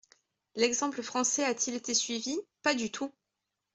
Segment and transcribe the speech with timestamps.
[0.55, 2.35] L’exemple français a-t-il été suivi?
[2.63, 3.13] Pas du tout.